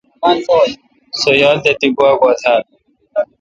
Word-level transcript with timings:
سو 1.19 1.29
یال 1.41 1.57
تہ 1.63 1.71
تی 1.79 1.87
گوا 1.97 2.11
گوا 2.19 2.33
تھال؟ 2.41 2.61